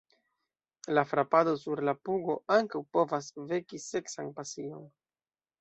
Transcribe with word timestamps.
La 0.97 1.03
frapado 1.09 1.53
sur 1.65 1.83
la 1.91 1.95
pugo 2.09 2.37
ankaŭ 2.57 2.83
povas 2.97 3.31
veki 3.53 3.85
seksan 3.87 4.37
pasion. 4.41 4.85